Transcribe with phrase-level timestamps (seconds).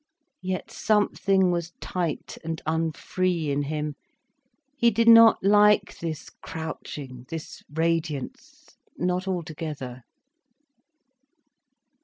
[0.41, 3.93] Yet something was tight and unfree in him.
[4.75, 10.01] He did not like this crouching, this radiance—not altogether.